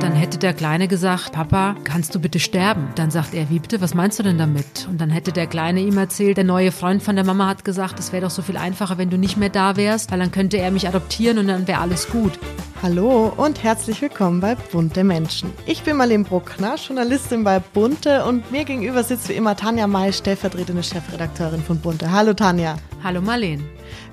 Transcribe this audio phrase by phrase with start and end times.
[0.00, 2.88] Dann hätte der Kleine gesagt, Papa, kannst du bitte sterben?
[2.94, 4.86] Dann sagt er, wie bitte, was meinst du denn damit?
[4.88, 7.98] Und dann hätte der Kleine ihm erzählt, der neue Freund von der Mama hat gesagt,
[7.98, 10.58] es wäre doch so viel einfacher, wenn du nicht mehr da wärst, weil dann könnte
[10.58, 12.38] er mich adoptieren und dann wäre alles gut.
[12.80, 15.52] Hallo und herzlich willkommen bei Bunte Menschen.
[15.66, 20.12] Ich bin Marlene Bruckner, Journalistin bei Bunte und mir gegenüber sitzt wie immer Tanja May,
[20.12, 22.12] stellvertretende Chefredakteurin von Bunte.
[22.12, 22.76] Hallo Tanja.
[23.02, 23.64] Hallo Marlene.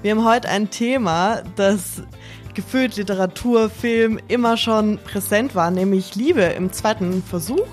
[0.01, 2.01] Wir haben heute ein Thema, das
[2.55, 7.67] gefühlt Literatur, Film immer schon präsent war, nämlich Liebe im zweiten Versuch.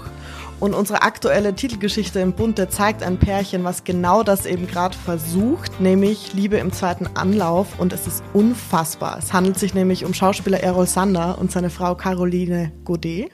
[0.63, 5.81] Und unsere aktuelle Titelgeschichte im Bunte zeigt ein Pärchen, was genau das eben gerade versucht,
[5.81, 7.81] nämlich Liebe im zweiten Anlauf.
[7.81, 9.19] Und es ist unfassbar.
[9.19, 13.33] Es handelt sich nämlich um Schauspieler Errol Sander und seine Frau Caroline Godet.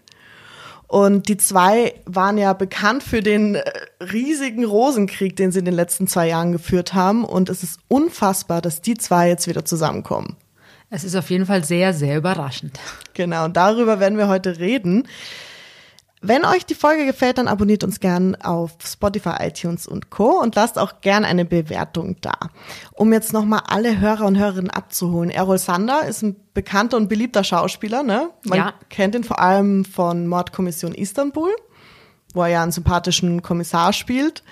[0.86, 3.62] Und die zwei waren ja bekannt für den äh,
[4.02, 7.26] riesigen Rosenkrieg, den sie in den letzten zwei Jahren geführt haben.
[7.26, 10.36] Und es ist unfassbar, dass die zwei jetzt wieder zusammenkommen.
[10.90, 12.78] Es ist auf jeden Fall sehr, sehr überraschend.
[13.14, 15.06] Genau, und darüber werden wir heute reden.
[16.20, 20.40] Wenn euch die Folge gefällt, dann abonniert uns gern auf Spotify, iTunes und Co.
[20.40, 22.34] und lasst auch gern eine Bewertung da.
[22.94, 25.30] Um jetzt nochmal alle Hörer und Hörerinnen abzuholen.
[25.30, 28.30] Errol Sander ist ein bekannter und beliebter Schauspieler, ne?
[28.44, 28.74] Man ja.
[28.88, 31.54] kennt ihn vor allem von Mordkommission Istanbul,
[32.34, 34.42] wo er ja einen sympathischen Kommissar spielt.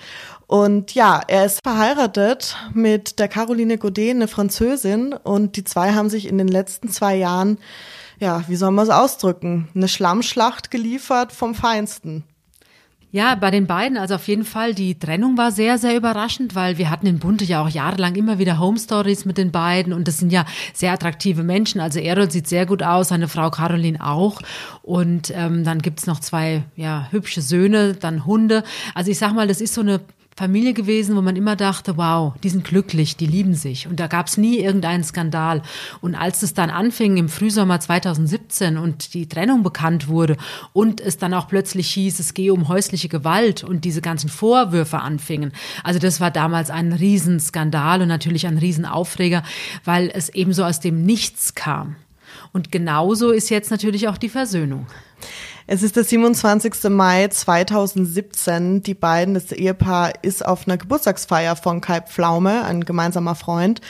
[0.47, 6.09] Und ja, er ist verheiratet mit der Caroline Godet, eine Französin, und die zwei haben
[6.09, 7.57] sich in den letzten zwei Jahren,
[8.19, 12.23] ja, wie soll man es ausdrücken, eine Schlammschlacht geliefert vom Feinsten.
[13.09, 16.77] Ja, bei den beiden, also auf jeden Fall, die Trennung war sehr, sehr überraschend, weil
[16.77, 20.09] wir hatten in Bunte ja auch jahrelang immer wieder Home Stories mit den beiden und
[20.09, 21.79] das sind ja sehr attraktive Menschen.
[21.79, 24.41] Also Errol sieht sehr gut aus, seine Frau Caroline auch.
[24.83, 28.63] Und ähm, dann gibt's noch zwei ja, hübsche Söhne, dann Hunde.
[28.93, 30.01] Also ich sag mal, das ist so eine
[30.37, 33.87] Familie gewesen, wo man immer dachte, wow, die sind glücklich, die lieben sich.
[33.87, 35.63] Und da gab es nie irgendeinen Skandal.
[35.99, 40.37] Und als es dann anfing im Frühsommer 2017 und die Trennung bekannt wurde
[40.73, 44.99] und es dann auch plötzlich hieß, es gehe um häusliche Gewalt und diese ganzen Vorwürfe
[44.99, 49.41] anfingen, also das war damals ein Riesenskandal und natürlich ein Riesenaufreger,
[49.85, 51.95] weil es eben so aus dem Nichts kam.
[52.53, 54.85] Und genauso ist jetzt natürlich auch die Versöhnung.
[55.69, 56.89] Es ist der 27.
[56.89, 58.83] Mai 2017.
[58.83, 63.81] Die beiden, das Ehepaar, ist auf einer Geburtstagsfeier von Kai Pflaume, ein gemeinsamer Freund.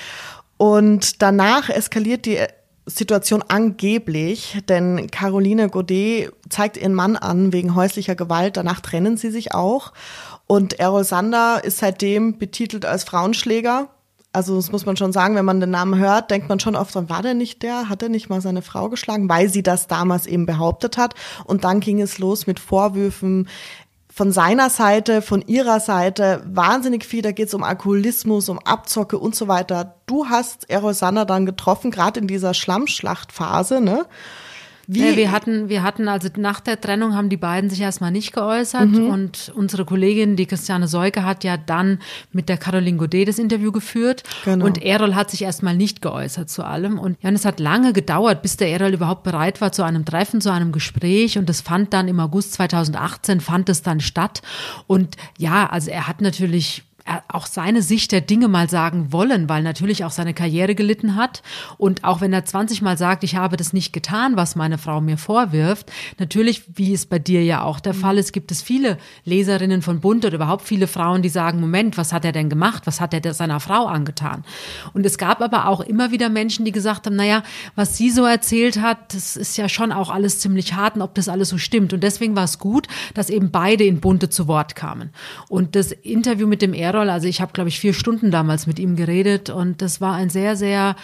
[0.58, 2.40] Und danach eskaliert die
[2.88, 8.58] Situation angeblich, denn Caroline Godet zeigt ihren Mann an wegen häuslicher Gewalt.
[8.58, 9.94] Danach trennen sie sich auch.
[10.48, 13.88] Und Errol Sander ist seitdem betitelt als Frauenschläger
[14.38, 16.94] also das muss man schon sagen, wenn man den Namen hört, denkt man schon oft,
[16.94, 17.90] war der nicht der?
[17.90, 19.28] Hat er nicht mal seine Frau geschlagen?
[19.30, 21.16] Weil sie das damals eben behauptet hat.
[21.46, 23.50] Und dann ging es los mit Vorwürfen
[24.08, 27.24] von seiner Seite, von ihrer Seite, wahnsinnig viel.
[27.24, 29.96] Da geht es um Alkoholismus, um Abzocke und so weiter.
[30.06, 34.06] Du hast Errol Sander dann getroffen, gerade in dieser Schlammschlachtphase, ne?
[34.90, 35.06] Wie?
[35.06, 38.32] Ja, wir hatten, wir hatten also nach der Trennung haben die beiden sich erstmal nicht
[38.32, 39.10] geäußert mhm.
[39.10, 42.00] und unsere Kollegin, die Christiane Seuke, hat ja dann
[42.32, 44.66] mit der Caroline Godet das Interview geführt genau.
[44.66, 47.92] und Errol hat sich erstmal nicht geäußert zu allem und ja, und es hat lange
[47.92, 51.60] gedauert, bis der Errol überhaupt bereit war zu einem Treffen, zu einem Gespräch und das
[51.60, 54.42] fand dann im August 2018 fand es dann statt
[54.88, 56.87] und ja, also er hat natürlich
[57.28, 61.42] auch seine Sicht der Dinge mal sagen wollen, weil natürlich auch seine Karriere gelitten hat.
[61.78, 65.02] Und auch wenn er 20 Mal sagt, ich habe das nicht getan, was meine Frau
[65.02, 68.00] mir vorwirft, natürlich, wie es bei dir ja auch der mhm.
[68.00, 71.98] Fall ist, gibt es viele Leserinnen von Bund oder überhaupt viele Frauen, die sagen, Moment,
[71.98, 72.84] was hat er denn gemacht?
[72.86, 74.44] Was hat er seiner Frau angetan?
[74.94, 77.44] Und es gab aber auch immer wieder Menschen, die gesagt haben, naja,
[77.76, 81.16] was sie so erzählt hat, das ist ja schon auch alles ziemlich hart und ob
[81.16, 81.94] das alles so stimmt.
[81.94, 85.12] Und deswegen war es gut, dass eben beide in Bunte zu Wort kamen.
[85.50, 87.10] Und das Interview mit dem Erol Errol.
[87.10, 90.30] Also ich habe, glaube ich, vier Stunden damals mit ihm geredet und das war ein
[90.30, 90.96] sehr, sehr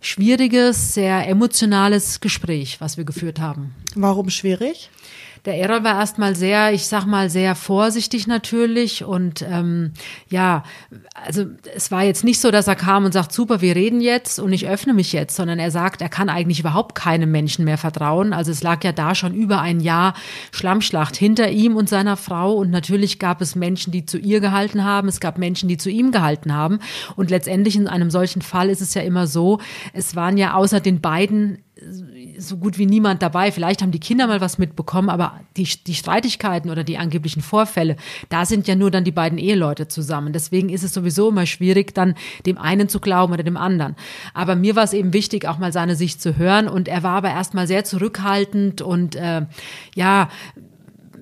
[0.00, 3.74] schwieriges, sehr emotionales Gespräch, was wir geführt haben.
[3.94, 4.90] Warum schwierig?
[5.46, 9.92] Der Errol war erstmal sehr, ich sag mal, sehr vorsichtig natürlich und ähm,
[10.28, 10.64] ja,
[11.14, 14.40] also es war jetzt nicht so, dass er kam und sagt, super, wir reden jetzt
[14.40, 17.78] und ich öffne mich jetzt, sondern er sagt, er kann eigentlich überhaupt keinem Menschen mehr
[17.78, 18.32] vertrauen.
[18.32, 20.14] Also es lag ja da schon über ein Jahr
[20.50, 24.82] Schlammschlacht hinter ihm und seiner Frau und natürlich gab es Menschen, die zu ihr gehalten
[24.82, 26.80] haben, es gab Menschen, die zu ihm gehalten haben
[27.14, 29.60] und letztendlich in einem solchen Fall ist es ja immer so,
[29.92, 31.58] es waren ja außer den beiden
[32.38, 33.52] so gut wie niemand dabei.
[33.52, 37.96] Vielleicht haben die Kinder mal was mitbekommen, aber die, die Streitigkeiten oder die angeblichen Vorfälle,
[38.30, 40.32] da sind ja nur dann die beiden Eheleute zusammen.
[40.32, 42.14] Deswegen ist es sowieso immer schwierig, dann
[42.46, 43.94] dem einen zu glauben oder dem anderen.
[44.32, 46.66] Aber mir war es eben wichtig, auch mal seine Sicht zu hören.
[46.68, 49.42] Und er war aber erstmal sehr zurückhaltend und äh,
[49.94, 50.30] ja,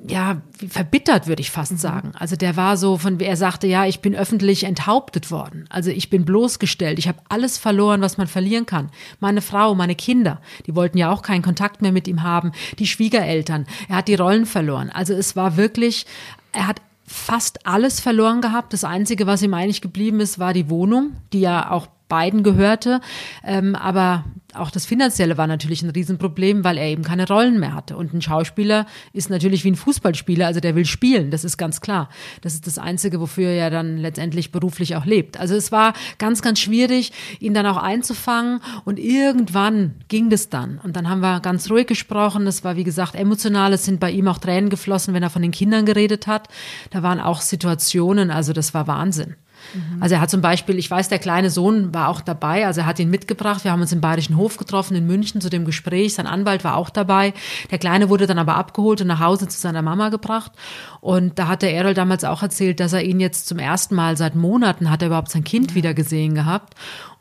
[0.06, 1.78] ja, verbittert, würde ich fast mhm.
[1.78, 2.12] sagen.
[2.18, 5.64] Also der war so von, er sagte, ja, ich bin öffentlich enthauptet worden.
[5.70, 6.98] Also ich bin bloßgestellt.
[6.98, 8.90] Ich habe alles verloren, was man verlieren kann.
[9.20, 12.52] Meine Frau, meine Kinder, die wollten ja auch keinen Kontakt mehr mit ihm haben.
[12.78, 13.66] Die Schwiegereltern.
[13.88, 14.90] Er hat die Rollen verloren.
[14.90, 16.06] Also es war wirklich,
[16.52, 18.72] er hat fast alles verloren gehabt.
[18.72, 23.00] Das Einzige, was ihm eigentlich geblieben ist, war die Wohnung, die ja auch beiden gehörte.
[23.44, 24.24] Ähm, aber
[24.54, 27.96] auch das Finanzielle war natürlich ein Riesenproblem, weil er eben keine Rollen mehr hatte.
[27.96, 31.80] Und ein Schauspieler ist natürlich wie ein Fußballspieler, also der will spielen, das ist ganz
[31.80, 32.08] klar.
[32.40, 35.38] Das ist das Einzige, wofür er dann letztendlich beruflich auch lebt.
[35.40, 38.60] Also es war ganz, ganz schwierig, ihn dann auch einzufangen.
[38.84, 40.78] Und irgendwann ging das dann.
[40.82, 42.44] Und dann haben wir ganz ruhig gesprochen.
[42.44, 43.72] Das war, wie gesagt, emotional.
[43.72, 46.48] Es sind bei ihm auch Tränen geflossen, wenn er von den Kindern geredet hat.
[46.90, 49.36] Da waren auch Situationen, also das war Wahnsinn.
[49.72, 50.02] Mhm.
[50.02, 52.86] Also er hat zum Beispiel, ich weiß, der kleine Sohn war auch dabei, also er
[52.86, 53.64] hat ihn mitgebracht.
[53.64, 56.14] Wir haben uns im Bayerischen Hof getroffen in München zu dem Gespräch.
[56.14, 57.32] Sein Anwalt war auch dabei.
[57.70, 60.52] Der Kleine wurde dann aber abgeholt und nach Hause zu seiner Mama gebracht.
[61.00, 64.16] Und da hat der Errol damals auch erzählt, dass er ihn jetzt zum ersten Mal
[64.16, 66.74] seit Monaten hat er überhaupt sein Kind wieder gesehen gehabt.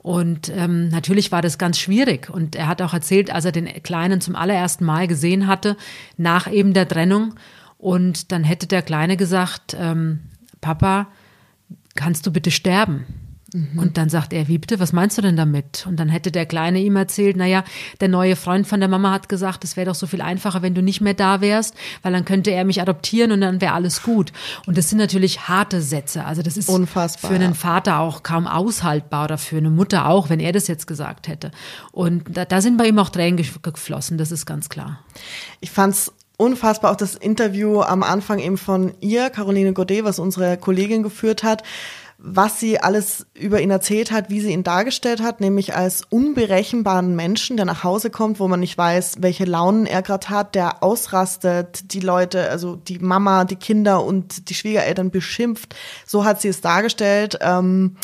[0.04, 2.30] Und ähm, natürlich war das ganz schwierig.
[2.30, 5.78] Und er hat auch erzählt, als er den Kleinen zum allerersten Mal gesehen hatte,
[6.18, 7.36] nach eben der Trennung.
[7.78, 10.20] Und dann hätte der Kleine gesagt, ähm,
[10.60, 11.08] Papa,
[11.96, 13.06] kannst du bitte sterben?
[13.54, 13.78] Mhm.
[13.78, 15.86] Und dann sagt er, wie bitte, was meinst du denn damit?
[15.88, 17.64] Und dann hätte der Kleine ihm erzählt, naja,
[18.02, 20.74] der neue Freund von der Mama hat gesagt, es wäre doch so viel einfacher, wenn
[20.74, 24.02] du nicht mehr da wärst, weil dann könnte er mich adoptieren und dann wäre alles
[24.02, 24.34] gut.
[24.66, 26.26] Und das sind natürlich harte Sätze.
[26.26, 30.30] Also das ist Unfassbar, für einen Vater auch kaum aushaltbar oder für eine Mutter auch,
[30.30, 31.52] wenn er das jetzt gesagt hätte.
[31.92, 35.00] Und da, da sind bei ihm auch Tränen geflossen, das ist ganz klar.
[35.60, 36.12] Ich fand's
[36.44, 41.42] unfassbar auch das Interview am Anfang eben von ihr, Caroline Godet, was unsere Kollegin geführt
[41.44, 41.64] hat,
[42.18, 47.16] was sie alles über ihn erzählt hat, wie sie ihn dargestellt hat, nämlich als unberechenbaren
[47.16, 50.84] Menschen, der nach Hause kommt, wo man nicht weiß, welche Launen er gerade hat, der
[50.84, 55.76] ausrastet, die Leute, also die Mama, die Kinder und die Schwiegereltern beschimpft.
[56.06, 57.40] So hat sie es dargestellt.
[57.42, 57.98] Ähm,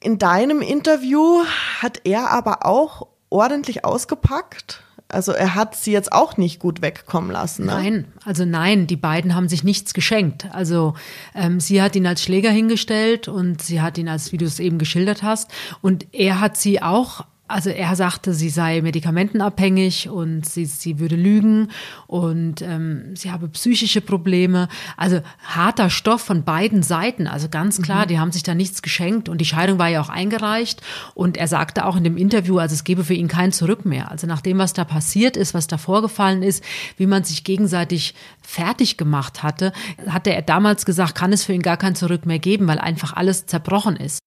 [0.00, 1.44] in deinem Interview
[1.80, 7.30] hat er aber auch ordentlich ausgepackt also er hat sie jetzt auch nicht gut wegkommen
[7.30, 7.66] lassen.
[7.66, 7.72] Ne?
[7.72, 10.48] Nein, also nein, die beiden haben sich nichts geschenkt.
[10.52, 10.94] Also
[11.34, 14.60] ähm, sie hat ihn als Schläger hingestellt und sie hat ihn als, wie du es
[14.60, 15.50] eben geschildert hast,
[15.82, 21.16] und er hat sie auch also er sagte, sie sei medikamentenabhängig und sie, sie würde
[21.16, 21.68] lügen
[22.06, 24.68] und ähm, sie habe psychische Probleme.
[24.96, 27.26] Also harter Stoff von beiden Seiten.
[27.26, 28.08] Also ganz klar, mhm.
[28.08, 30.80] die haben sich da nichts geschenkt und die Scheidung war ja auch eingereicht.
[31.14, 34.10] Und er sagte auch in dem Interview, also es gebe für ihn kein Zurück mehr.
[34.10, 36.62] Also nach dem, was da passiert ist, was da vorgefallen ist,
[36.96, 39.72] wie man sich gegenseitig fertig gemacht hatte,
[40.06, 43.14] hatte er damals gesagt, kann es für ihn gar kein Zurück mehr geben, weil einfach
[43.14, 44.19] alles zerbrochen ist.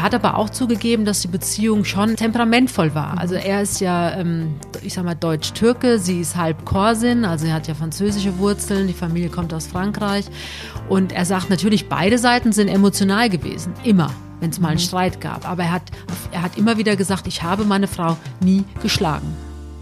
[0.00, 3.18] Er hat aber auch zugegeben, dass die Beziehung schon temperamentvoll war.
[3.18, 7.52] Also er ist ja, ähm, ich sag mal, Deutsch-Türke, sie ist halb Korsin, also er
[7.52, 10.24] hat ja französische Wurzeln, die Familie kommt aus Frankreich.
[10.88, 14.10] Und er sagt natürlich, beide Seiten sind emotional gewesen, immer
[14.40, 14.84] wenn es mal einen mhm.
[14.84, 15.46] Streit gab.
[15.46, 15.90] Aber er hat,
[16.32, 19.36] er hat immer wieder gesagt, ich habe meine Frau nie geschlagen.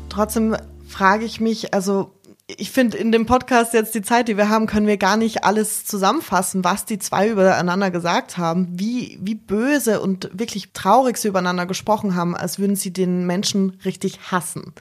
[0.09, 0.57] Trotzdem
[0.89, 2.18] frage ich mich, also
[2.57, 5.45] ich finde, in dem Podcast jetzt die Zeit, die wir haben, können wir gar nicht
[5.45, 11.29] alles zusammenfassen, was die zwei übereinander gesagt haben, wie, wie böse und wirklich traurig sie
[11.29, 14.73] übereinander gesprochen haben, als würden sie den Menschen richtig hassen.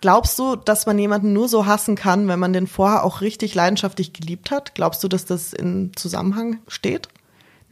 [0.00, 3.54] Glaubst du, dass man jemanden nur so hassen kann, wenn man den vorher auch richtig
[3.54, 4.74] leidenschaftlich geliebt hat?
[4.74, 7.08] Glaubst du, dass das in Zusammenhang steht?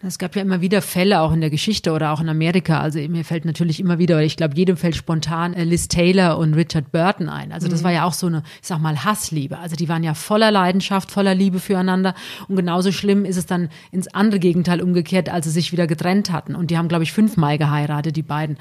[0.02, 2.80] Es gab ja immer wieder Fälle, auch in der Geschichte oder auch in Amerika.
[2.80, 6.38] Also mir fällt natürlich immer wieder, oder ich glaube, jedem fällt spontan äh, Liz Taylor
[6.38, 7.52] und Richard Burton ein.
[7.52, 7.84] Also das mhm.
[7.84, 9.58] war ja auch so eine, ich sag mal, Hassliebe.
[9.58, 12.14] Also die waren ja voller Leidenschaft, voller Liebe füreinander.
[12.48, 16.32] Und genauso schlimm ist es dann ins andere Gegenteil umgekehrt, als sie sich wieder getrennt
[16.32, 16.54] hatten.
[16.54, 18.56] Und die haben, glaube ich, fünfmal geheiratet, die beiden.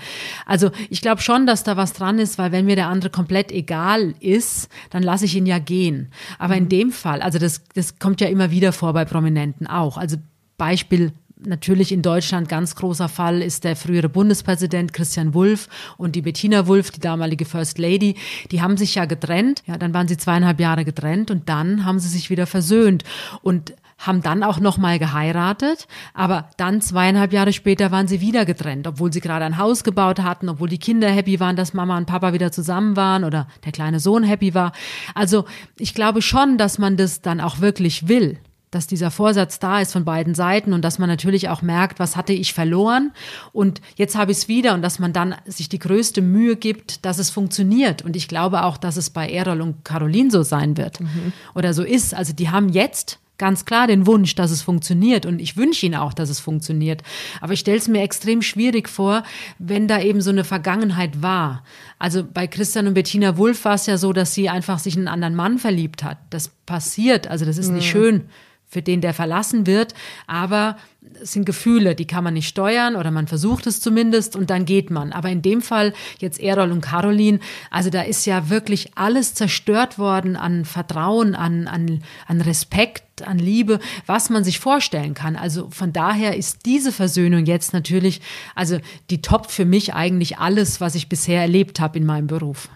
[0.45, 3.53] Also ich glaube schon, dass da was dran ist, weil wenn mir der andere komplett
[3.53, 6.11] egal ist, dann lasse ich ihn ja gehen.
[6.37, 6.63] Aber mhm.
[6.63, 9.97] in dem Fall, also das, das kommt ja immer wieder vor bei Prominenten auch.
[9.97, 10.17] Also
[10.57, 16.21] Beispiel Natürlich in Deutschland ganz großer Fall ist der frühere Bundespräsident Christian Wulff und die
[16.21, 18.15] Bettina Wulff, die damalige First Lady.
[18.51, 19.63] Die haben sich ja getrennt.
[19.65, 23.05] Ja, dann waren sie zweieinhalb Jahre getrennt und dann haben sie sich wieder versöhnt
[23.41, 28.45] und haben dann auch noch mal geheiratet, aber dann zweieinhalb Jahre später waren sie wieder
[28.45, 31.97] getrennt, obwohl sie gerade ein Haus gebaut hatten, obwohl die Kinder happy waren, dass Mama
[31.97, 34.71] und Papa wieder zusammen waren oder der kleine Sohn happy war.
[35.15, 35.45] Also
[35.77, 38.39] ich glaube schon, dass man das dann auch wirklich will
[38.71, 42.15] dass dieser Vorsatz da ist von beiden Seiten und dass man natürlich auch merkt, was
[42.15, 43.11] hatte ich verloren
[43.51, 47.05] und jetzt habe ich es wieder und dass man dann sich die größte Mühe gibt,
[47.05, 48.03] dass es funktioniert.
[48.03, 51.33] Und ich glaube auch, dass es bei Errol und Caroline so sein wird mhm.
[51.55, 52.13] oder so ist.
[52.13, 55.95] Also die haben jetzt ganz klar den Wunsch, dass es funktioniert und ich wünsche ihnen
[55.95, 57.01] auch, dass es funktioniert.
[57.41, 59.23] Aber ich stelle es mir extrem schwierig vor,
[59.57, 61.63] wenn da eben so eine Vergangenheit war.
[61.97, 65.07] Also bei Christian und Bettina Wulff war es ja so, dass sie einfach sich in
[65.07, 66.17] einen anderen Mann verliebt hat.
[66.29, 67.91] Das passiert, also das ist nicht mhm.
[67.91, 68.23] schön
[68.69, 69.95] für den, der verlassen wird,
[70.27, 70.77] aber
[71.21, 74.65] es sind Gefühle, die kann man nicht steuern oder man versucht es zumindest und dann
[74.65, 75.11] geht man.
[75.11, 77.39] Aber in dem Fall jetzt Errol und Caroline,
[77.71, 83.39] also da ist ja wirklich alles zerstört worden an Vertrauen, an, an, an Respekt, an
[83.39, 85.35] Liebe, was man sich vorstellen kann.
[85.35, 88.21] Also von daher ist diese Versöhnung jetzt natürlich,
[88.53, 88.77] also
[89.09, 92.69] die toppt für mich eigentlich alles, was ich bisher erlebt habe in meinem Beruf.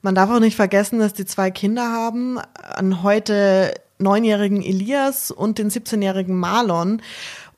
[0.00, 2.38] Man darf auch nicht vergessen, dass die zwei Kinder haben.
[2.38, 7.02] An heute neunjährigen Elias und den 17-jährigen Marlon.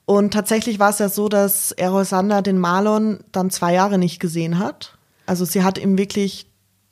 [0.05, 4.21] Und tatsächlich war es ja so, dass Errol Sander den Marlon dann zwei Jahre nicht
[4.21, 4.97] gesehen hat.
[5.27, 6.47] Also sie hat ihm wirklich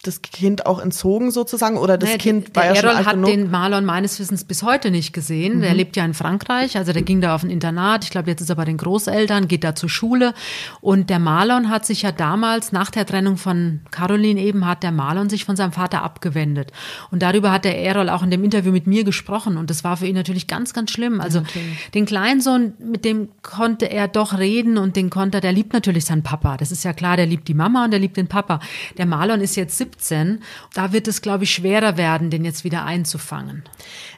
[0.06, 3.06] das Kind auch entzogen sozusagen oder das naja, Kind war der ja Errol schon alt
[3.06, 3.30] hat genug.
[3.30, 5.58] den Marlon meines Wissens bis heute nicht gesehen.
[5.58, 5.62] Mhm.
[5.62, 8.04] Der lebt ja in Frankreich, also der ging da auf ein Internat.
[8.04, 10.34] Ich glaube, jetzt ist er bei den Großeltern, geht da zur Schule.
[10.80, 14.92] Und der Marlon hat sich ja damals nach der Trennung von Caroline eben hat der
[14.92, 16.72] Marlon sich von seinem Vater abgewendet.
[17.10, 19.56] Und darüber hat der Errol auch in dem Interview mit mir gesprochen.
[19.56, 21.20] Und das war für ihn natürlich ganz, ganz schlimm.
[21.20, 21.44] Also ja,
[21.94, 26.22] den Kleinsohn, mit dem konnte er doch reden und den konnte, der liebt natürlich seinen
[26.22, 26.56] Papa.
[26.56, 28.60] Das ist ja klar, der liebt die Mama und der liebt den Papa.
[28.98, 30.42] Der Marlon ist jetzt 17 17.
[30.74, 33.64] Da wird es, glaube ich, schwerer werden, den jetzt wieder einzufangen.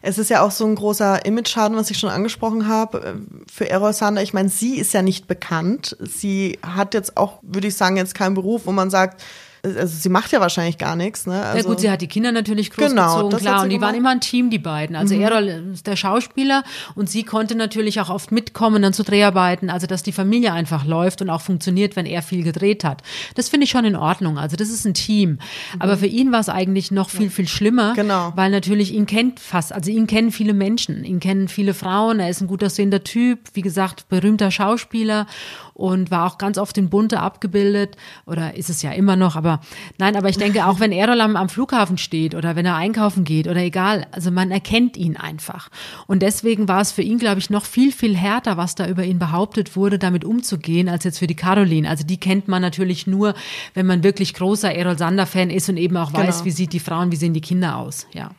[0.02, 3.14] Es ist ja auch so ein großer Image-Schaden, was ich schon angesprochen habe, äh,
[3.50, 4.22] für Errol Sander.
[4.22, 5.96] Ich meine, sie ist ja nicht bekannt.
[6.00, 9.22] Sie hat jetzt auch, würde ich sagen, jetzt keinen Beruf, wo man sagt,
[9.66, 11.26] also sie macht ja wahrscheinlich gar nichts.
[11.26, 11.42] Ne?
[11.42, 13.62] Also ja gut, sie hat die Kinder natürlich großgezogen, genau, klar.
[13.62, 13.88] Und die gemacht.
[13.88, 14.96] waren immer ein Team, die beiden.
[14.96, 15.22] Also mhm.
[15.22, 16.62] Errol ist der Schauspieler
[16.94, 20.84] und sie konnte natürlich auch oft mitkommen dann zu Dreharbeiten, also dass die Familie einfach
[20.84, 23.02] läuft und auch funktioniert, wenn er viel gedreht hat.
[23.34, 24.38] Das finde ich schon in Ordnung.
[24.38, 25.30] Also das ist ein Team.
[25.30, 25.38] Mhm.
[25.80, 28.32] Aber für ihn war es eigentlich noch viel, viel schlimmer, genau.
[28.36, 32.30] weil natürlich ihn kennt fast, also ihn kennen viele Menschen, ihn kennen viele Frauen, er
[32.30, 35.26] ist ein gut aussehender Typ, wie gesagt, berühmter Schauspieler
[35.74, 37.96] und war auch ganz oft in Bunte abgebildet
[38.26, 39.55] oder ist es ja immer noch, aber
[39.98, 43.24] nein, aber ich denke, auch wenn Errol am, am Flughafen steht oder wenn er einkaufen
[43.24, 45.68] geht oder egal, also man erkennt ihn einfach.
[46.06, 49.04] Und deswegen war es für ihn, glaube ich, noch viel, viel härter, was da über
[49.04, 51.88] ihn behauptet wurde, damit umzugehen, als jetzt für die Caroline.
[51.88, 53.34] Also die kennt man natürlich nur,
[53.74, 56.44] wenn man wirklich großer Errol Sander-Fan ist und eben auch weiß, genau.
[56.44, 58.30] wie sieht die Frauen, wie sehen die Kinder aus, ja.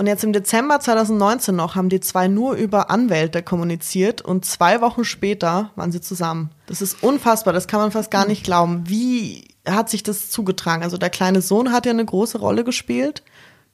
[0.00, 4.80] Und jetzt im Dezember 2019 noch haben die zwei nur über Anwälte kommuniziert und zwei
[4.80, 6.48] Wochen später waren sie zusammen.
[6.64, 8.84] Das ist unfassbar, das kann man fast gar nicht glauben.
[8.88, 10.82] Wie hat sich das zugetragen?
[10.82, 13.22] Also der kleine Sohn hat ja eine große Rolle gespielt.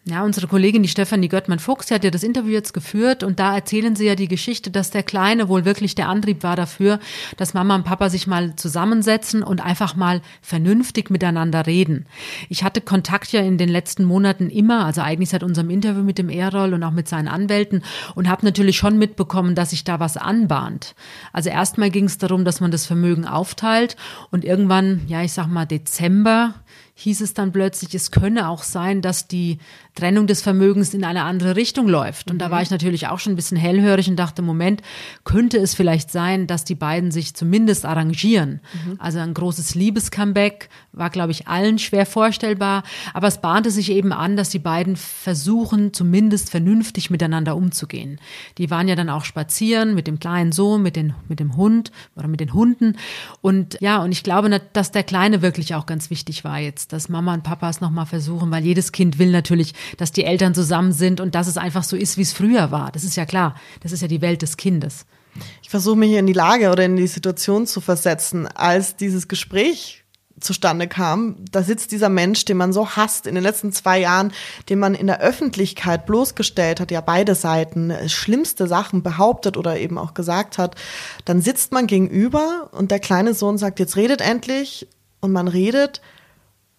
[0.08, 3.56] Ja, unsere Kollegin, die Stefanie Göttmann-Fuchs, die hat ja das Interview jetzt geführt und da
[3.56, 7.00] erzählen sie ja die Geschichte, dass der Kleine wohl wirklich der Antrieb war dafür,
[7.36, 12.06] dass Mama und Papa sich mal zusammensetzen und einfach mal vernünftig miteinander reden.
[12.48, 16.18] Ich hatte Kontakt ja in den letzten Monaten immer, also eigentlich seit unserem Interview mit
[16.18, 17.82] dem Errol und auch mit seinen Anwälten
[18.14, 20.94] und habe natürlich schon mitbekommen, dass sich da was anbahnt.
[21.32, 23.96] Also erstmal ging es darum, dass man das Vermögen aufteilt
[24.30, 26.54] und irgendwann, ja, ich sag mal Dezember,
[26.98, 29.58] hieß es dann plötzlich, es könne auch sein, dass die
[29.96, 32.30] Trennung des Vermögens in eine andere Richtung läuft.
[32.30, 32.38] Und mhm.
[32.38, 34.82] da war ich natürlich auch schon ein bisschen hellhörig und dachte, Moment,
[35.24, 38.60] könnte es vielleicht sein, dass die beiden sich zumindest arrangieren.
[38.72, 38.96] Mhm.
[38.98, 42.82] Also ein großes Liebescomeback war, glaube ich, allen schwer vorstellbar.
[43.12, 48.20] Aber es bahnte sich eben an, dass die beiden versuchen, zumindest vernünftig miteinander umzugehen.
[48.58, 51.92] Die waren ja dann auch spazieren mit dem kleinen Sohn, mit, den, mit dem Hund
[52.14, 52.96] oder mit den Hunden.
[53.42, 57.08] Und ja, und ich glaube, dass der Kleine wirklich auch ganz wichtig war jetzt dass
[57.08, 60.92] Mama und Papa es nochmal versuchen, weil jedes Kind will natürlich, dass die Eltern zusammen
[60.92, 62.92] sind und dass es einfach so ist, wie es früher war.
[62.92, 63.54] Das ist ja klar.
[63.80, 65.06] Das ist ja die Welt des Kindes.
[65.62, 70.04] Ich versuche mich in die Lage oder in die Situation zu versetzen, als dieses Gespräch
[70.40, 74.32] zustande kam, da sitzt dieser Mensch, den man so hasst in den letzten zwei Jahren,
[74.68, 79.96] den man in der Öffentlichkeit bloßgestellt hat, ja beide Seiten schlimmste Sachen behauptet oder eben
[79.98, 80.74] auch gesagt hat,
[81.24, 84.86] dann sitzt man gegenüber und der kleine Sohn sagt, jetzt redet endlich
[85.20, 86.02] und man redet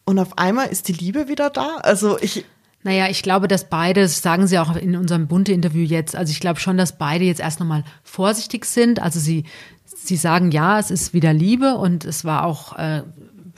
[0.06, 1.78] und auf einmal ist die Liebe wieder da.
[1.82, 2.46] Also ich.
[2.88, 6.40] Naja, ich glaube, dass beide, das sagen sie auch in unserem Bunte-Interview jetzt, also ich
[6.40, 9.02] glaube schon, dass beide jetzt erst nochmal vorsichtig sind.
[9.02, 9.44] Also sie,
[9.84, 13.02] sie sagen, ja, es ist wieder Liebe und es war auch äh,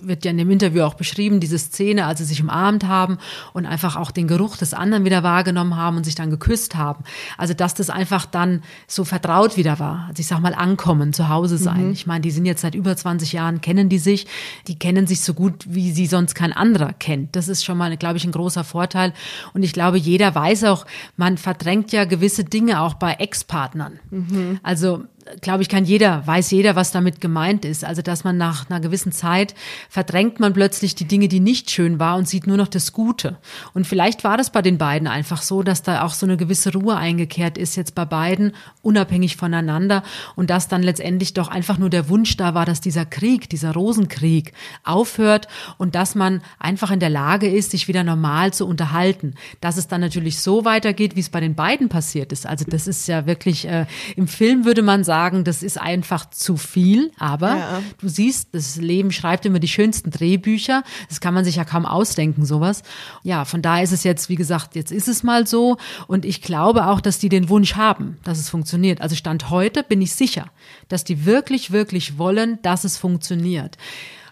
[0.02, 3.18] wird ja in dem Interview auch beschrieben, diese Szene, als sie sich umarmt haben
[3.54, 7.04] und einfach auch den Geruch des anderen wieder wahrgenommen haben und sich dann geküsst haben.
[7.38, 10.06] Also, dass das einfach dann so vertraut wieder war.
[10.10, 11.88] Also ich sag mal, ankommen, zu Hause sein.
[11.88, 11.92] Mhm.
[11.94, 14.28] Ich meine, die sind jetzt seit über 20 Jahren, kennen die sich,
[14.68, 17.36] die kennen sich so gut, wie sie sonst kein anderer kennt.
[17.36, 19.14] Das ist schon mal, glaube ich, ein großer Vorteil.
[19.54, 20.86] Und ich glaube, jeder weiß auch,
[21.18, 24.00] man verdrängt ja gewisse Dinge auch bei Ex-Partnern.
[24.10, 24.60] Mhm.
[24.64, 25.04] Also,
[25.42, 27.86] glaube ich, kann jeder, weiß jeder, was damit gemeint ist.
[27.86, 29.54] Also, dass man nach einer gewissen Zeit
[29.90, 33.38] verdrängt man plötzlich die Dinge, die nicht schön war und sieht nur noch das Gute.
[33.74, 36.74] Und vielleicht war das bei den beiden einfach so, dass da auch so eine gewisse
[36.74, 40.04] Ruhe eingekehrt ist jetzt bei beiden, unabhängig voneinander
[40.36, 43.74] und dass dann letztendlich doch einfach nur der Wunsch da war, dass dieser Krieg, dieser
[43.74, 49.36] Rosenkrieg aufhört und dass man einfach in der Lage ist, sich wieder normal zu unterhalten.
[49.62, 52.46] Dass es dann natürlich so weitergeht, wie es bei den beiden passiert ist.
[52.46, 56.58] Also das ist ja wirklich, äh, im Film würde man sagen, das ist einfach zu
[56.58, 57.84] viel, aber ja.
[58.00, 60.84] du siehst, das Leben schreibt immer die schönsten Drehbücher.
[61.08, 62.84] Das kann man sich ja kaum ausdenken, sowas.
[63.24, 66.42] Ja, von daher ist es jetzt, wie gesagt, jetzt ist es mal so und ich
[66.42, 69.02] glaube auch, dass die den Wunsch haben, dass es funktioniert.
[69.02, 70.50] Also Stand heute bin ich sicher,
[70.88, 73.78] dass die wirklich, wirklich wollen, dass es funktioniert.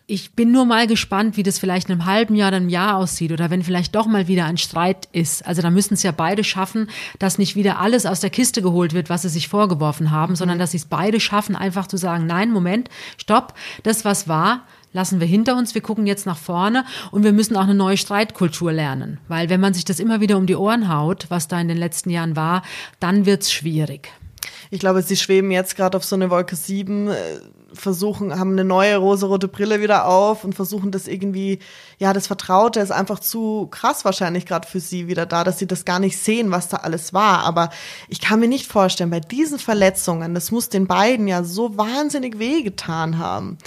[0.10, 3.34] Ich bin nur mal gespannt, wie das vielleicht in einem halben Jahr, einem Jahr aussieht
[3.34, 5.46] oder wenn vielleicht doch mal wieder ein Streit ist.
[5.46, 8.94] Also da müssen es ja beide schaffen, dass nicht wieder alles aus der Kiste geholt
[8.94, 10.36] wird, was sie sich vorgeworfen haben, mhm.
[10.38, 14.62] sondern dass sie es beide schaffen, einfach zu sagen, nein, Moment, stopp, das was war,
[14.94, 17.98] lassen wir hinter uns, wir gucken jetzt nach vorne und wir müssen auch eine neue
[17.98, 19.20] Streitkultur lernen.
[19.28, 21.76] Weil wenn man sich das immer wieder um die Ohren haut, was da in den
[21.76, 22.64] letzten Jahren war,
[23.02, 24.08] dann wird's schwierig.
[24.72, 27.10] Ich glaube, sie schweben jetzt gerade auf so eine Wolke 7
[27.74, 31.60] versuchen, haben eine neue rosarote Brille wieder auf und versuchen das irgendwie,
[31.98, 35.68] ja, das Vertraute ist einfach zu krass wahrscheinlich gerade für sie wieder da, dass sie
[35.68, 37.40] das gar nicht sehen, was da alles war.
[37.40, 37.70] Aber
[38.08, 42.40] ich kann mir nicht vorstellen, bei diesen Verletzungen, das muss den beiden ja so wahnsinnig
[42.40, 43.58] wehgetan haben,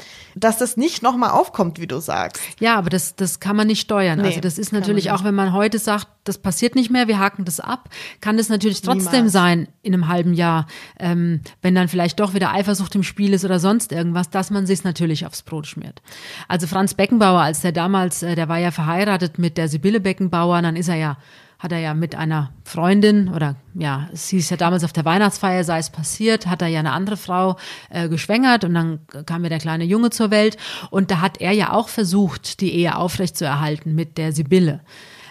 [0.40, 2.42] dass das nicht nochmal aufkommt, wie du sagst.
[2.59, 4.18] Ja, aber das, das kann man nicht steuern.
[4.20, 7.18] Nee, also das ist natürlich auch, wenn man heute sagt, das passiert nicht mehr, wir
[7.18, 7.88] haken das ab,
[8.20, 9.32] kann das natürlich trotzdem Niemals.
[9.32, 10.66] sein in einem halben Jahr,
[10.99, 14.66] ähm, wenn dann vielleicht doch wieder Eifersucht im Spiel ist oder sonst irgendwas, dass man
[14.66, 16.02] sich natürlich aufs Brot schmiert.
[16.49, 20.62] Also Franz Beckenbauer, als der damals, äh, der war ja verheiratet mit der Sibylle Beckenbauer,
[20.62, 21.16] dann ist er ja
[21.60, 25.62] hat er ja mit einer Freundin oder ja, es hieß ja damals auf der Weihnachtsfeier,
[25.62, 27.56] sei es passiert, hat er ja eine andere Frau
[27.90, 30.56] äh, geschwängert und dann kam ja der kleine Junge zur Welt
[30.90, 34.80] und da hat er ja auch versucht, die Ehe aufrechtzuerhalten mit der Sibylle.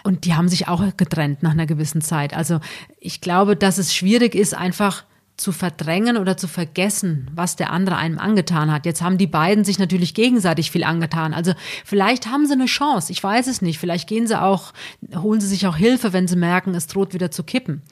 [0.04, 2.32] Und die haben sich auch getrennt nach einer gewissen Zeit.
[2.32, 2.60] Also
[2.98, 5.04] ich glaube, dass es schwierig ist, einfach
[5.40, 8.84] zu verdrängen oder zu vergessen, was der andere einem angetan hat.
[8.84, 11.32] Jetzt haben die beiden sich natürlich gegenseitig viel angetan.
[11.32, 11.54] Also
[11.84, 13.10] vielleicht haben sie eine Chance.
[13.10, 13.78] Ich weiß es nicht.
[13.78, 14.72] Vielleicht gehen sie auch,
[15.16, 17.82] holen sie sich auch Hilfe, wenn sie merken, es droht wieder zu kippen.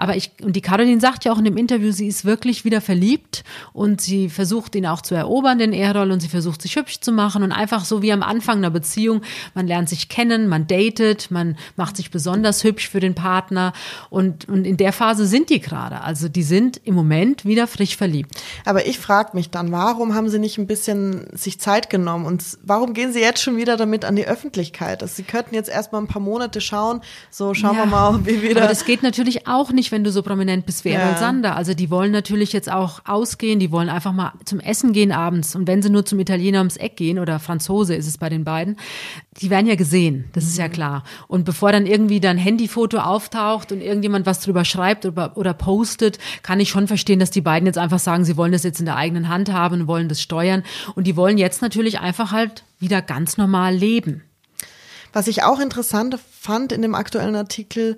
[0.00, 2.80] Aber ich, und die Caroline sagt ja auch in dem Interview, sie ist wirklich wieder
[2.80, 7.00] verliebt und sie versucht ihn auch zu erobern, den Errol, und sie versucht sich hübsch
[7.00, 9.20] zu machen und einfach so wie am Anfang einer Beziehung.
[9.54, 13.74] Man lernt sich kennen, man datet, man macht sich besonders hübsch für den Partner
[14.08, 16.00] und, und in der Phase sind die gerade.
[16.00, 18.32] Also die sind im Moment wieder frisch verliebt.
[18.64, 22.42] Aber ich frage mich dann, warum haben sie nicht ein bisschen sich Zeit genommen und
[22.62, 25.02] warum gehen sie jetzt schon wieder damit an die Öffentlichkeit?
[25.02, 28.40] Also sie könnten jetzt erstmal ein paar Monate schauen, so schauen ja, wir mal, wie
[28.40, 28.62] wieder.
[28.62, 31.56] Aber das geht natürlich auch nicht, wenn du so prominent bist wie Errol Sander.
[31.56, 35.54] Also die wollen natürlich jetzt auch ausgehen, die wollen einfach mal zum Essen gehen abends.
[35.54, 38.44] Und wenn sie nur zum Italiener ums Eck gehen oder Franzose ist es bei den
[38.44, 38.76] beiden,
[39.40, 40.72] die werden ja gesehen, das ist ja mhm.
[40.72, 41.04] klar.
[41.28, 46.18] Und bevor dann irgendwie dein Handyfoto auftaucht und irgendjemand was drüber schreibt oder, oder postet,
[46.42, 48.86] kann ich schon verstehen, dass die beiden jetzt einfach sagen, sie wollen das jetzt in
[48.86, 50.62] der eigenen Hand haben und wollen das steuern.
[50.94, 54.22] Und die wollen jetzt natürlich einfach halt wieder ganz normal leben.
[55.12, 57.96] Was ich auch interessant fand in dem aktuellen Artikel,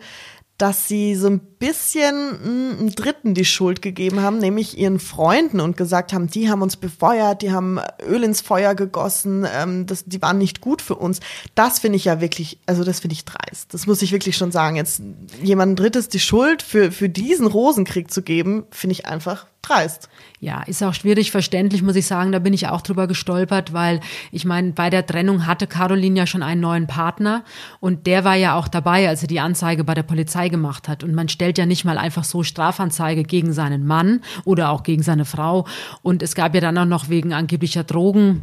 [0.62, 5.59] dass sie so ein bisschen hm, einem Dritten die Schuld gegeben haben, nämlich ihren Freunden
[5.59, 10.05] und gesagt haben, die haben uns befeuert, die haben Öl ins Feuer gegossen, ähm, das,
[10.05, 11.18] die waren nicht gut für uns.
[11.57, 13.75] Das finde ich ja wirklich, also das finde ich dreist.
[13.75, 14.77] Das muss ich wirklich schon sagen.
[14.77, 15.03] Jetzt
[15.42, 20.09] jemand Drittes die Schuld für, für diesen Rosenkrieg zu geben, finde ich einfach dreist.
[20.40, 22.33] Ja, ist auch schwierig verständlich, muss ich sagen.
[22.33, 24.01] Da bin ich auch drüber gestolpert, weil
[24.33, 27.44] ich meine, bei der Trennung hatte Caroline ja schon einen neuen Partner
[27.79, 31.05] und der war ja auch dabei, als er die Anzeige bei der Polizei gemacht hat.
[31.05, 35.05] Und man stellt ja nicht mal einfach so Strafanzeige gegen seinen Mann oder auch gegen
[35.05, 35.64] seine Frau.
[36.03, 38.42] Und es gab ja dann auch noch wegen angeblicher Drogen,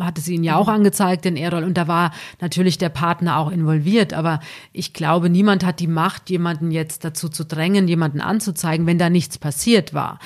[0.00, 1.62] hatte sie ihn ja auch angezeigt, den Errol.
[1.62, 4.14] Und da war natürlich der Partner auch involviert.
[4.14, 4.40] Aber
[4.72, 9.10] ich glaube, niemand hat die Macht, jemanden jetzt dazu zu drängen, jemanden anzuzeigen, wenn da
[9.10, 10.18] nichts passiert war.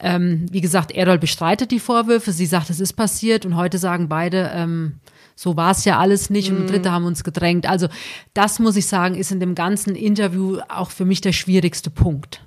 [0.00, 2.32] Ähm, wie gesagt, Errol bestreitet die Vorwürfe.
[2.32, 3.46] Sie sagt, es ist passiert.
[3.46, 5.00] Und heute sagen beide, ähm,
[5.38, 6.66] so war es ja alles nicht und mm.
[6.66, 7.68] Dritte haben uns gedrängt.
[7.68, 7.88] Also
[8.34, 12.42] das muss ich sagen, ist in dem ganzen Interview auch für mich der schwierigste Punkt.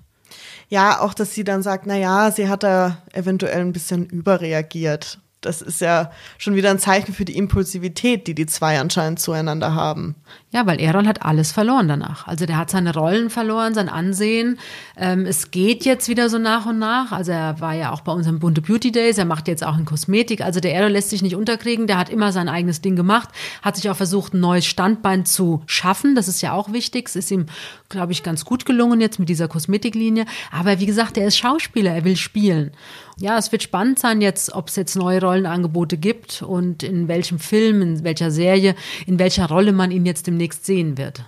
[0.67, 5.19] Ja, auch dass sie dann sagt, na ja, sie hat da eventuell ein bisschen überreagiert.
[5.41, 9.73] das ist ja schon wieder ein Zeichen für die Impulsivität, die die zwei anscheinend zueinander
[9.73, 10.15] haben.
[10.53, 12.27] Ja, weil Errol hat alles verloren danach.
[12.27, 14.59] Also der hat seine Rollen verloren, sein Ansehen.
[14.97, 17.13] Ähm, es geht jetzt wieder so nach und nach.
[17.13, 19.17] Also er war ja auch bei unserem Bunte Beauty Days.
[19.17, 20.41] Er macht jetzt auch in Kosmetik.
[20.41, 21.87] Also der Errol lässt sich nicht unterkriegen.
[21.87, 23.29] Der hat immer sein eigenes Ding gemacht,
[23.61, 26.15] hat sich auch versucht, ein neues Standbein zu schaffen.
[26.15, 27.07] Das ist ja auch wichtig.
[27.07, 27.45] Es ist ihm,
[27.87, 30.25] glaube ich, ganz gut gelungen jetzt mit dieser Kosmetiklinie.
[30.51, 31.95] Aber wie gesagt, er ist Schauspieler.
[31.95, 32.71] Er will spielen.
[33.19, 37.37] Ja, es wird spannend sein jetzt, ob es jetzt neue Rollenangebote gibt und in welchem
[37.37, 38.73] Film, in welcher Serie,
[39.05, 41.23] in welcher Rolle man ihn jetzt demnächst sehen wird.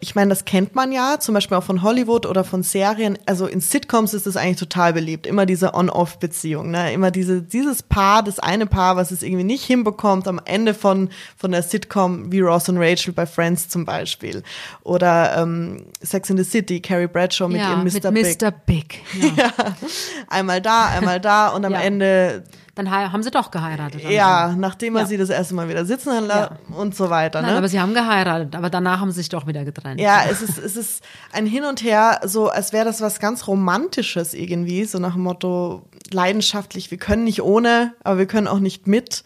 [0.00, 3.18] Ich meine, das kennt man ja, zum Beispiel auch von Hollywood oder von Serien.
[3.26, 5.26] Also in Sitcoms ist es eigentlich total beliebt.
[5.26, 6.92] Immer diese On-Off-Beziehung, ne?
[6.92, 11.10] Immer diese, dieses Paar, das eine Paar, was es irgendwie nicht hinbekommt am Ende von,
[11.36, 14.42] von der Sitcom, wie Ross und Rachel bei Friends zum Beispiel.
[14.82, 18.10] Oder ähm, Sex in the City, Carrie Bradshaw mit ja, ihrem Mr.
[18.10, 18.50] Mit Mr.
[18.50, 18.80] Big.
[19.12, 19.36] Big.
[19.36, 19.44] Ja.
[19.58, 19.76] ja.
[20.28, 21.80] Einmal da, einmal da und am ja.
[21.80, 22.44] Ende
[22.84, 24.02] dann haben sie doch geheiratet.
[24.08, 25.06] Ja, nachdem er ja.
[25.06, 26.50] sie das erste Mal wieder sitzen hat ja.
[26.76, 27.42] und so weiter.
[27.42, 27.58] Nein, ne?
[27.58, 30.00] aber sie haben geheiratet, aber danach haben sie sich doch wieder getrennt.
[30.00, 33.46] Ja, es ist, es ist ein Hin und Her, so als wäre das was ganz
[33.46, 38.60] Romantisches irgendwie, so nach dem Motto leidenschaftlich, wir können nicht ohne, aber wir können auch
[38.60, 39.24] nicht mit.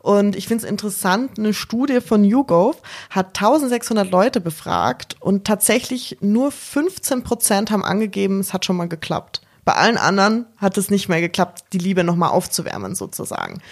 [0.00, 6.18] Und ich finde es interessant, eine Studie von YouGov hat 1600 Leute befragt und tatsächlich
[6.20, 9.40] nur 15 Prozent haben angegeben, es hat schon mal geklappt.
[9.64, 13.62] Bei allen anderen hat es nicht mehr geklappt, die Liebe nochmal aufzuwärmen sozusagen.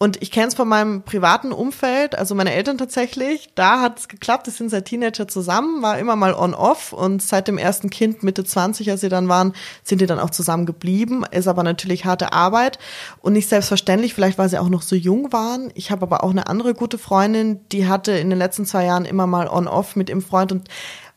[0.00, 3.48] Und ich kenne es von meinem privaten Umfeld, also meine Eltern tatsächlich.
[3.56, 7.48] Da hat es geklappt, die sind seit Teenager zusammen, war immer mal on-off und seit
[7.48, 11.24] dem ersten Kind, Mitte 20, als sie dann waren, sind die dann auch zusammen geblieben.
[11.32, 12.78] Ist aber natürlich harte Arbeit
[13.22, 15.72] und nicht selbstverständlich, vielleicht weil sie auch noch so jung waren.
[15.74, 19.04] Ich habe aber auch eine andere gute Freundin, die hatte in den letzten zwei Jahren
[19.04, 20.68] immer mal on-off mit ihrem Freund und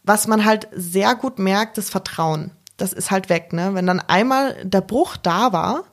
[0.03, 2.49] was man halt sehr gut merkt, ist Vertrauen
[2.81, 3.73] das ist halt weg, ne?
[3.73, 5.83] Wenn dann einmal der Bruch da war,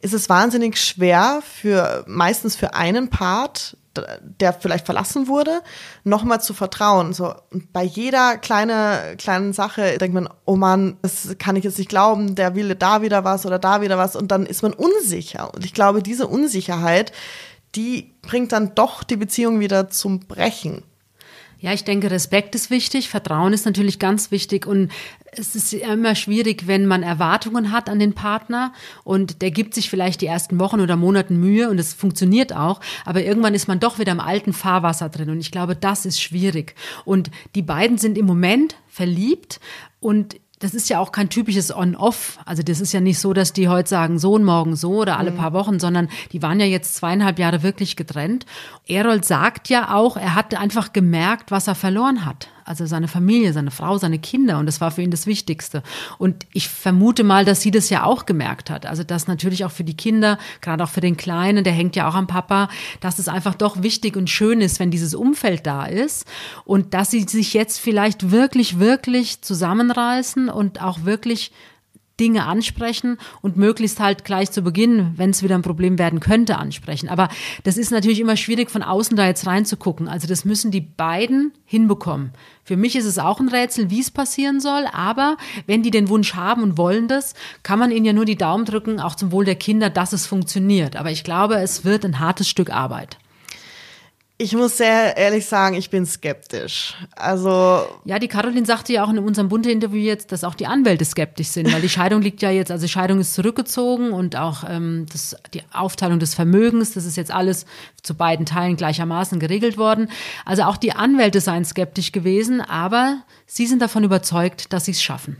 [0.00, 3.76] ist es wahnsinnig schwer für, meistens für einen Part,
[4.20, 5.62] der vielleicht verlassen wurde,
[6.04, 7.12] nochmal zu vertrauen.
[7.14, 7.34] So,
[7.72, 12.34] bei jeder kleine, kleinen Sache denkt man, oh Mann, das kann ich jetzt nicht glauben,
[12.34, 15.52] der will da wieder was oder da wieder was und dann ist man unsicher.
[15.54, 17.12] Und ich glaube, diese Unsicherheit,
[17.74, 20.82] die bringt dann doch die Beziehung wieder zum Brechen.
[21.58, 24.92] Ja, ich denke, Respekt ist wichtig, Vertrauen ist natürlich ganz wichtig und
[25.32, 28.72] es ist immer schwierig, wenn man Erwartungen hat an den Partner
[29.04, 32.80] und der gibt sich vielleicht die ersten Wochen oder Monaten Mühe und es funktioniert auch,
[33.06, 36.20] aber irgendwann ist man doch wieder im alten Fahrwasser drin und ich glaube, das ist
[36.20, 36.74] schwierig.
[37.04, 39.60] Und die beiden sind im Moment verliebt
[40.00, 42.38] und das ist ja auch kein typisches On-Off.
[42.44, 45.18] Also das ist ja nicht so, dass die heute sagen so und morgen so oder
[45.18, 45.36] alle mhm.
[45.36, 48.46] paar Wochen, sondern die waren ja jetzt zweieinhalb Jahre wirklich getrennt.
[48.86, 53.52] Erold sagt ja auch, er hat einfach gemerkt, was er verloren hat also seine Familie,
[53.52, 54.58] seine Frau, seine Kinder.
[54.58, 55.82] Und das war für ihn das Wichtigste.
[56.18, 58.86] Und ich vermute mal, dass sie das ja auch gemerkt hat.
[58.86, 62.08] Also dass natürlich auch für die Kinder, gerade auch für den Kleinen, der hängt ja
[62.08, 62.68] auch am Papa,
[63.00, 66.26] dass es einfach doch wichtig und schön ist, wenn dieses Umfeld da ist.
[66.64, 71.52] Und dass sie sich jetzt vielleicht wirklich, wirklich zusammenreißen und auch wirklich
[72.18, 76.58] Dinge ansprechen und möglichst halt gleich zu Beginn, wenn es wieder ein Problem werden könnte,
[76.58, 77.08] ansprechen.
[77.08, 77.28] Aber
[77.64, 80.08] das ist natürlich immer schwierig, von außen da jetzt reinzugucken.
[80.08, 82.32] Also das müssen die beiden hinbekommen.
[82.64, 84.86] Für mich ist es auch ein Rätsel, wie es passieren soll.
[84.92, 88.36] Aber wenn die den Wunsch haben und wollen das, kann man ihnen ja nur die
[88.36, 90.96] Daumen drücken, auch zum Wohl der Kinder, dass es funktioniert.
[90.96, 93.18] Aber ich glaube, es wird ein hartes Stück Arbeit.
[94.38, 96.94] Ich muss sehr ehrlich sagen, ich bin skeptisch.
[97.16, 100.66] Also ja, die Caroline sagte ja auch in unserem bunte Interview jetzt, dass auch die
[100.66, 104.36] Anwälte skeptisch sind, weil die Scheidung liegt ja jetzt, also die Scheidung ist zurückgezogen und
[104.36, 107.64] auch ähm, das, die Aufteilung des Vermögens, das ist jetzt alles
[108.02, 110.10] zu beiden Teilen gleichermaßen geregelt worden.
[110.44, 115.02] Also auch die Anwälte seien skeptisch gewesen, aber sie sind davon überzeugt, dass sie es
[115.02, 115.38] schaffen.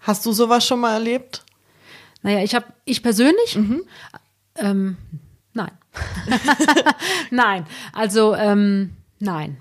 [0.00, 1.44] Hast du sowas schon mal erlebt?
[2.22, 3.82] Naja, ich habe, ich persönlich, mhm.
[4.56, 4.96] ähm,
[5.54, 5.70] nein.
[7.30, 9.56] nein, also ähm, nein.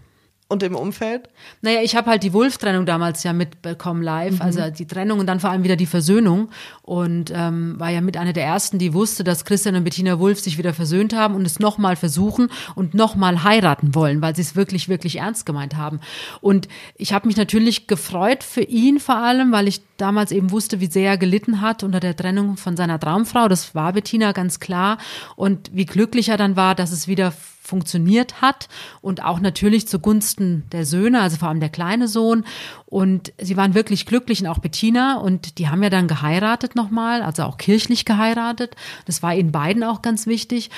[0.53, 1.29] Und im Umfeld?
[1.63, 4.41] Naja, ich habe halt die Wulf-Trennung damals ja mitbekommen live, mhm.
[4.43, 6.49] also die Trennung und dann vor allem wieder die Versöhnung
[6.83, 10.39] und ähm, war ja mit einer der ersten, die wusste, dass Christian und Bettina Wulf
[10.39, 14.55] sich wieder versöhnt haben und es nochmal versuchen und nochmal heiraten wollen, weil sie es
[14.55, 15.99] wirklich, wirklich ernst gemeint haben.
[16.39, 20.79] Und ich habe mich natürlich gefreut für ihn vor allem, weil ich damals eben wusste,
[20.79, 23.47] wie sehr er gelitten hat unter der Trennung von seiner Traumfrau.
[23.47, 24.99] Das war Bettina ganz klar.
[25.35, 27.33] Und wie glücklich er dann war, dass es wieder
[27.73, 28.69] funktioniert hat
[29.01, 32.45] und auch natürlich zugunsten der Söhne, also vor allem der kleine Sohn.
[32.85, 37.23] Und sie waren wirklich glücklich und auch Bettina und die haben ja dann geheiratet nochmal,
[37.23, 38.75] also auch kirchlich geheiratet.
[39.07, 40.69] Das war ihnen beiden auch ganz wichtig.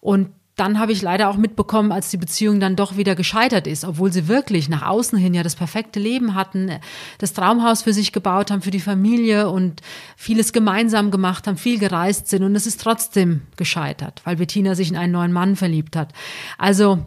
[0.00, 3.84] Und dann habe ich leider auch mitbekommen, als die Beziehung dann doch wieder gescheitert ist,
[3.84, 6.78] obwohl sie wirklich nach außen hin ja das perfekte Leben hatten,
[7.18, 9.80] das Traumhaus für sich gebaut haben, für die Familie und
[10.16, 14.90] vieles gemeinsam gemacht haben, viel gereist sind und es ist trotzdem gescheitert, weil Bettina sich
[14.90, 16.12] in einen neuen Mann verliebt hat.
[16.58, 17.06] Also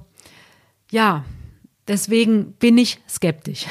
[0.89, 1.23] ja,
[1.87, 3.65] deswegen bin ich skeptisch.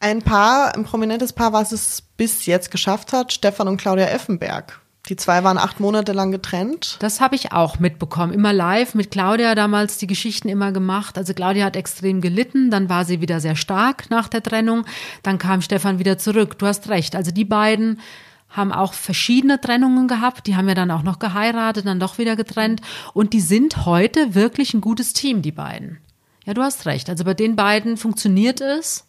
[0.00, 4.81] Ein Paar, ein prominentes Paar, was es bis jetzt geschafft hat, Stefan und Claudia Effenberg.
[5.08, 6.96] Die zwei waren acht Monate lang getrennt.
[7.00, 8.32] Das habe ich auch mitbekommen.
[8.32, 11.18] Immer live mit Claudia damals die Geschichten immer gemacht.
[11.18, 14.84] Also Claudia hat extrem gelitten, dann war sie wieder sehr stark nach der Trennung.
[15.24, 16.56] Dann kam Stefan wieder zurück.
[16.58, 17.16] Du hast recht.
[17.16, 18.00] Also die beiden
[18.48, 20.46] haben auch verschiedene Trennungen gehabt.
[20.46, 22.80] Die haben ja dann auch noch geheiratet, dann doch wieder getrennt.
[23.12, 25.98] Und die sind heute wirklich ein gutes Team, die beiden.
[26.44, 27.10] Ja, du hast recht.
[27.10, 29.06] Also bei den beiden funktioniert es.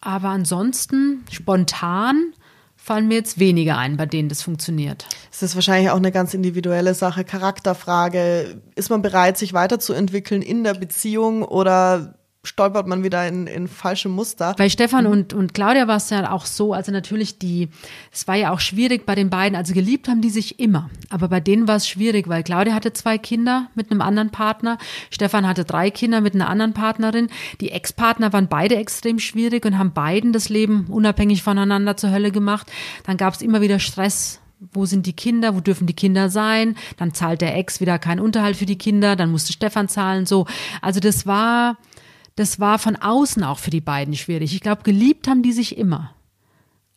[0.00, 2.32] Aber ansonsten spontan
[2.82, 5.06] fallen mir jetzt weniger ein, bei denen das funktioniert.
[5.30, 8.60] Es ist wahrscheinlich auch eine ganz individuelle Sache, Charakterfrage.
[8.74, 14.08] Ist man bereit, sich weiterzuentwickeln in der Beziehung oder stolpert man wieder in, in falsche
[14.08, 14.54] Muster.
[14.58, 17.68] Bei Stefan und, und Claudia war es ja auch so, also natürlich die,
[18.10, 21.28] es war ja auch schwierig bei den beiden, also geliebt haben die sich immer, aber
[21.28, 24.78] bei denen war es schwierig, weil Claudia hatte zwei Kinder mit einem anderen Partner,
[25.10, 27.28] Stefan hatte drei Kinder mit einer anderen Partnerin,
[27.60, 32.32] die Ex-Partner waren beide extrem schwierig und haben beiden das Leben unabhängig voneinander zur Hölle
[32.32, 32.70] gemacht.
[33.04, 34.40] Dann gab es immer wieder Stress
[34.72, 38.20] wo sind die Kinder, wo dürfen die Kinder sein, dann zahlt der Ex wieder keinen
[38.20, 40.46] Unterhalt für die Kinder, dann musste Stefan zahlen, so.
[40.80, 41.78] Also das war,
[42.36, 44.54] das war von außen auch für die beiden schwierig.
[44.54, 46.14] Ich glaube, geliebt haben die sich immer.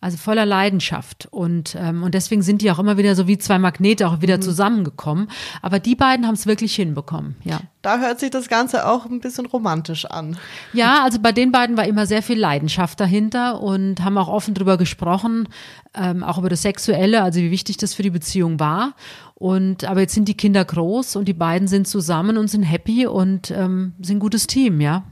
[0.05, 1.27] Also voller Leidenschaft.
[1.31, 4.37] Und, ähm, und deswegen sind die auch immer wieder so wie zwei Magnete auch wieder
[4.37, 4.43] mhm.
[4.43, 5.29] zusammengekommen.
[5.63, 7.59] Aber die beiden haben es wirklich hinbekommen, ja.
[7.81, 10.37] Da hört sich das Ganze auch ein bisschen romantisch an.
[10.73, 14.53] Ja, also bei den beiden war immer sehr viel Leidenschaft dahinter und haben auch offen
[14.53, 15.47] drüber gesprochen,
[15.95, 18.93] ähm, auch über das Sexuelle, also wie wichtig das für die Beziehung war.
[19.33, 23.07] Und aber jetzt sind die Kinder groß und die beiden sind zusammen und sind happy
[23.07, 25.03] und ähm, sind ein gutes Team, ja.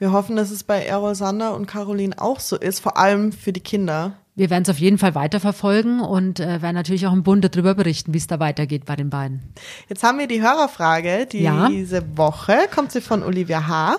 [0.00, 3.52] Wir hoffen, dass es bei Errol Sander und Caroline auch so ist, vor allem für
[3.52, 4.14] die Kinder.
[4.34, 7.74] Wir werden es auf jeden Fall weiterverfolgen und äh, werden natürlich auch im Bunde darüber
[7.74, 9.52] berichten, wie es da weitergeht bei den beiden.
[9.90, 11.26] Jetzt haben wir die Hörerfrage.
[11.26, 11.68] Die ja.
[11.68, 13.98] Diese Woche kommt sie von Olivia H.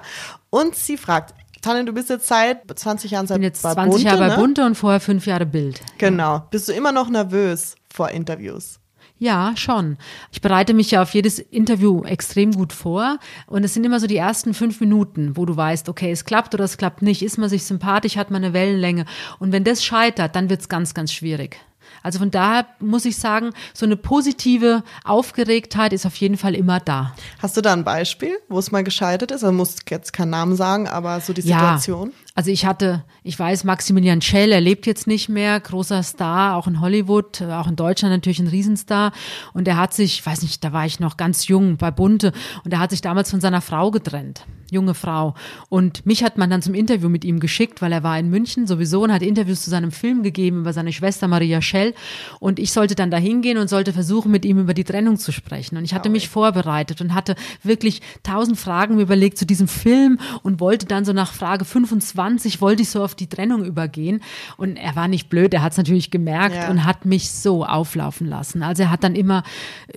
[0.50, 4.04] Und sie fragt, Tannen, du bist jetzt seit 20 Jahren seit bin jetzt 20 Bunte,
[4.04, 4.36] Jahre bei ne?
[4.38, 5.80] Bunte und vorher fünf Jahre Bild.
[6.00, 6.48] Genau.
[6.50, 8.81] Bist du immer noch nervös vor Interviews?
[9.22, 9.98] Ja, schon.
[10.32, 13.20] Ich bereite mich ja auf jedes Interview extrem gut vor.
[13.46, 16.56] Und es sind immer so die ersten fünf Minuten, wo du weißt, okay, es klappt
[16.56, 17.22] oder es klappt nicht.
[17.22, 19.06] Ist man sich sympathisch, hat man eine Wellenlänge.
[19.38, 21.60] Und wenn das scheitert, dann wird's ganz, ganz schwierig.
[22.04, 26.80] Also von daher muss ich sagen, so eine positive Aufgeregtheit ist auf jeden Fall immer
[26.80, 27.14] da.
[27.40, 29.44] Hast du da ein Beispiel, wo es mal gescheitert ist?
[29.44, 32.10] Also musst jetzt keinen Namen sagen, aber so die Situation?
[32.10, 32.16] Ja.
[32.34, 36.68] Also ich hatte, ich weiß, Maximilian Schell, er lebt jetzt nicht mehr, großer Star, auch
[36.68, 39.12] in Hollywood, auch in Deutschland natürlich ein Riesenstar.
[39.54, 42.32] Und er hat sich, weiß nicht, da war ich noch ganz jung bei Bunte
[42.64, 45.36] und er hat sich damals von seiner Frau getrennt junge Frau.
[45.70, 48.66] Und mich hat man dann zum Interview mit ihm geschickt, weil er war in München
[48.66, 51.94] sowieso und hat Interviews zu seinem Film gegeben über seine Schwester Maria Schell.
[52.40, 55.32] Und ich sollte dann da hingehen und sollte versuchen, mit ihm über die Trennung zu
[55.32, 55.78] sprechen.
[55.78, 60.60] Und ich hatte mich vorbereitet und hatte wirklich tausend Fragen überlegt zu diesem Film und
[60.62, 64.22] wollte dann so nach Frage 25 wollte ich so auf die Trennung übergehen.
[64.56, 66.70] Und er war nicht blöd, er hat es natürlich gemerkt ja.
[66.70, 68.64] und hat mich so auflaufen lassen.
[68.64, 69.44] Also er hat dann immer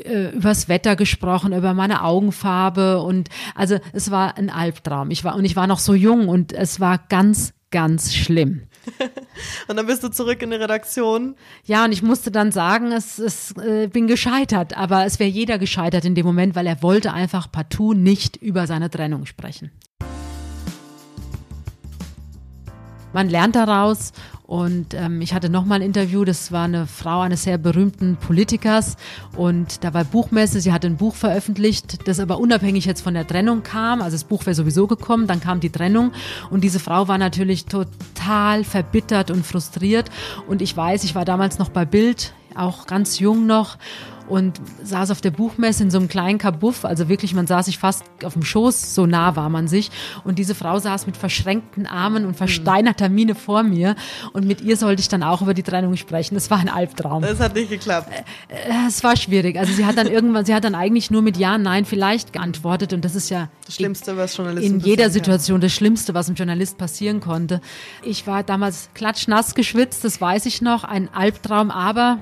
[0.05, 5.11] äh, übers Wetter gesprochen, über meine Augenfarbe und also es war ein Albtraum.
[5.11, 8.63] Ich war, und ich war noch so jung und es war ganz, ganz schlimm.
[9.69, 11.37] und dann bist du zurück in die Redaktion.
[11.65, 15.59] Ja, und ich musste dann sagen, es, es äh, bin gescheitert, aber es wäre jeder
[15.59, 19.71] gescheitert in dem Moment, weil er wollte einfach partout nicht über seine Trennung sprechen.
[23.13, 24.13] Man lernt daraus
[24.47, 28.97] und ähm, ich hatte nochmal ein Interview, das war eine Frau eines sehr berühmten Politikers.
[29.37, 33.27] Und da war Buchmesse, sie hatte ein Buch veröffentlicht, das aber unabhängig jetzt von der
[33.27, 34.03] Trennung kam.
[34.03, 36.13] Also das Buch wäre sowieso gekommen, dann kam die Trennung.
[36.51, 40.11] Und diese Frau war natürlich total verbittert und frustriert.
[40.47, 43.79] Und ich weiß, ich war damals noch bei Bild, auch ganz jung noch
[44.29, 47.79] und saß auf der Buchmesse in so einem kleinen Kabuff, also wirklich, man saß sich
[47.79, 49.91] fast auf dem Schoß, so nah war man sich.
[50.25, 53.97] Und diese Frau saß mit verschränkten Armen und versteinerter Miene vor mir.
[54.33, 56.35] Und mit ihr sollte ich dann auch über die Trennung sprechen.
[56.35, 57.23] Das war ein Albtraum.
[57.23, 58.11] Das hat nicht geklappt.
[58.49, 59.59] Äh, äh, es war schwierig.
[59.59, 62.93] Also sie hat dann irgendwann, sie hat dann eigentlich nur mit Ja, Nein, vielleicht geantwortet.
[62.93, 66.37] Und das ist ja das Schlimmste, was Journalisten in jeder Situation das Schlimmste, was einem
[66.37, 67.61] Journalist passieren konnte.
[68.03, 72.19] Ich war damals klatschnass geschwitzt, das weiß ich noch, ein Albtraum, aber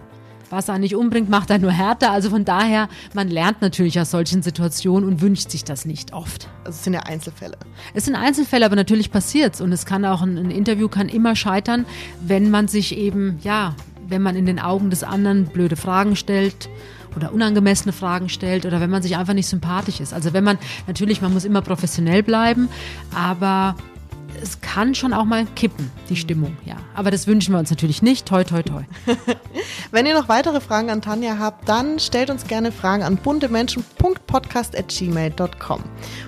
[0.52, 2.10] was er nicht umbringt, macht er nur härter.
[2.12, 6.46] Also von daher, man lernt natürlich aus solchen Situationen und wünscht sich das nicht oft.
[6.64, 7.56] Also es sind ja Einzelfälle.
[7.94, 9.60] Es sind Einzelfälle, aber natürlich passiert es.
[9.62, 11.86] Und es kann auch, ein, ein Interview kann immer scheitern,
[12.20, 13.74] wenn man sich eben, ja,
[14.06, 16.68] wenn man in den Augen des anderen blöde Fragen stellt
[17.16, 20.12] oder unangemessene Fragen stellt oder wenn man sich einfach nicht sympathisch ist.
[20.12, 22.68] Also wenn man, natürlich, man muss immer professionell bleiben,
[23.14, 23.74] aber
[24.42, 26.76] es kann schon auch mal kippen, die Stimmung, ja.
[26.94, 28.26] Aber das wünschen wir uns natürlich nicht.
[28.26, 28.84] Toi, toi, toi.
[29.90, 35.82] Wenn ihr noch weitere Fragen an Tanja habt, dann stellt uns gerne Fragen an buntemenschen.podcast.gmail.com.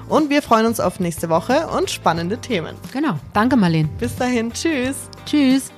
[0.08, 2.74] Und wir freuen uns auf nächste Woche und spannende Themen.
[2.92, 3.18] Genau.
[3.32, 3.88] Danke, Marlene.
[3.98, 4.52] Bis dahin.
[4.52, 5.08] Tschüss.
[5.26, 5.72] Tschüss.